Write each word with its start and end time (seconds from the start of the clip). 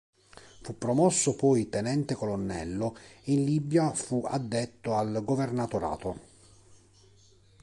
Fu 0.63 0.79
promosso 0.79 1.35
poi 1.35 1.69
tenente 1.69 2.15
colonnello 2.15 2.95
e 3.23 3.33
in 3.33 3.43
Libia 3.45 3.93
fu 3.93 4.23
addetto 4.27 4.95
al 4.95 5.21
Governatorato. 5.23 6.19